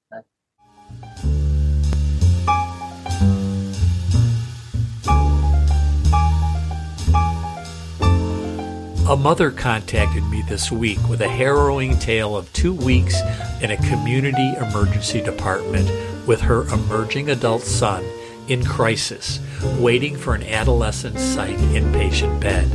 [9.10, 13.20] A mother contacted me this week with a harrowing tale of two weeks
[13.60, 15.90] in a community emergency department
[16.28, 18.06] with her emerging adult son
[18.50, 19.40] in crisis,
[19.80, 22.70] waiting for an adolescent psych inpatient bed.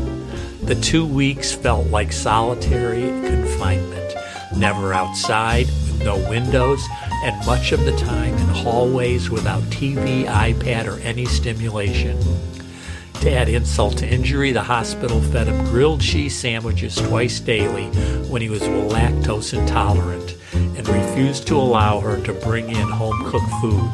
[0.66, 4.16] The two weeks felt like solitary confinement,
[4.56, 5.68] never outside,
[6.00, 6.84] no windows,
[7.24, 12.18] and much of the time in hallways without TV, iPad, or any stimulation.
[13.20, 17.86] To add insult to injury, the hospital fed him grilled cheese sandwiches twice daily
[18.28, 23.50] when he was lactose intolerant and refused to allow her to bring in home cooked
[23.62, 23.90] food.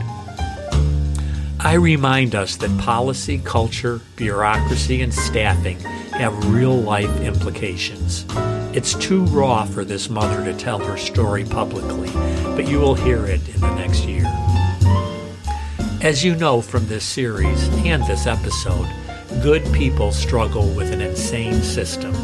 [1.61, 5.79] I remind us that policy, culture, bureaucracy, and staffing
[6.13, 8.25] have real life implications.
[8.73, 12.09] It's too raw for this mother to tell her story publicly,
[12.55, 14.23] but you will hear it in the next year.
[16.03, 18.89] As you know from this series and this episode,
[19.43, 22.15] good people struggle with an insane system.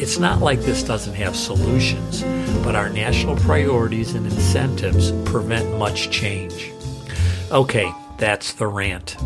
[0.00, 2.22] It's not like this doesn't have solutions,
[2.64, 6.72] but our national priorities and incentives prevent much change.
[7.50, 9.16] Okay, that's the rant.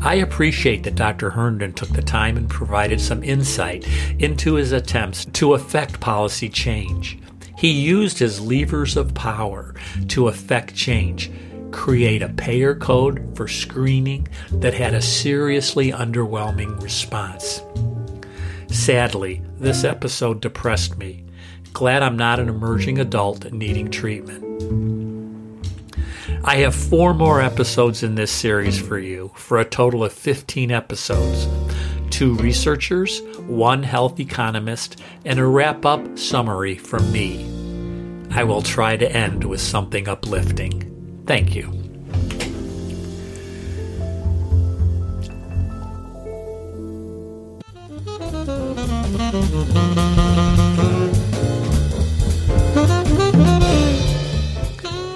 [0.00, 1.30] I appreciate that Dr.
[1.30, 3.86] Herndon took the time and provided some insight
[4.18, 7.18] into his attempts to affect policy change.
[7.56, 9.74] He used his levers of power
[10.08, 11.30] to affect change,
[11.72, 17.62] create a payer code for screening that had a seriously underwhelming response.
[18.68, 21.24] Sadly, this episode depressed me.
[21.72, 24.97] Glad I'm not an emerging adult needing treatment.
[26.44, 30.70] I have four more episodes in this series for you, for a total of 15
[30.70, 31.48] episodes.
[32.10, 37.44] Two researchers, one health economist, and a wrap up summary from me.
[38.30, 41.24] I will try to end with something uplifting.
[41.26, 41.74] Thank you.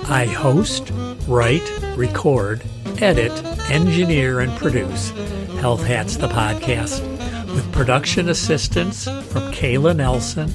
[0.08, 0.92] I host,
[1.26, 2.62] write, record,
[3.00, 3.32] edit,
[3.70, 5.10] engineer, and produce
[5.60, 7.00] Health Hats the podcast
[7.54, 10.48] with production assistance from Kayla Nelson,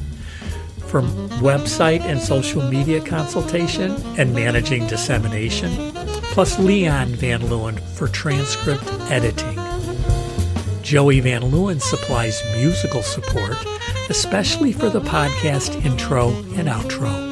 [0.87, 1.07] from
[1.39, 5.71] website and social media consultation and managing dissemination,
[6.31, 9.59] plus Leon Van Leeuwen for transcript editing.
[10.81, 13.57] Joey Van Leeuwen supplies musical support,
[14.09, 17.26] especially for the podcast intro and outro.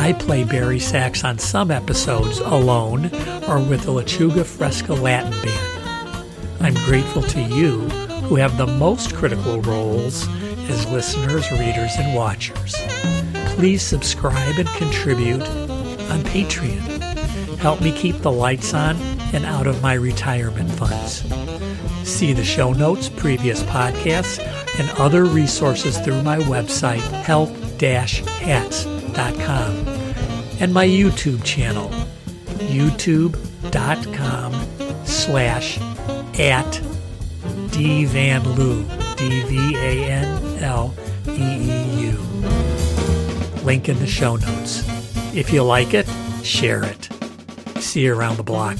[0.00, 3.04] I play bari sax on some episodes alone
[3.46, 6.26] or with the Lechuga Fresca Latin Band.
[6.58, 7.80] I'm grateful to you
[8.22, 10.26] who have the most critical roles
[10.70, 12.74] as listeners, readers, and watchers.
[13.54, 17.58] Please subscribe and contribute on Patreon.
[17.58, 18.96] Help me keep the lights on
[19.34, 21.26] and out of my retirement funds.
[22.08, 24.38] See the show notes, previous podcasts,
[24.80, 27.02] and other resources through my website,
[30.60, 31.90] and my YouTube channel,
[32.70, 34.52] youtube.com
[35.04, 35.78] slash
[36.38, 36.80] at
[37.70, 40.02] dvanleeu, D-V-A-N-L-E-E-U.
[43.64, 44.84] Link in the show notes.
[45.34, 46.08] If you like it,
[46.42, 47.08] share it.
[47.78, 48.78] See you around the block.